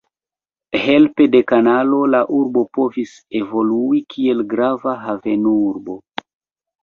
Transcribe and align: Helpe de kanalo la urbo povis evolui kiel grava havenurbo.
Helpe 0.83 1.25
de 1.33 1.41
kanalo 1.51 1.99
la 2.13 2.21
urbo 2.37 2.63
povis 2.77 3.13
evolui 3.41 4.01
kiel 4.15 4.41
grava 4.55 4.95
havenurbo. 5.05 5.99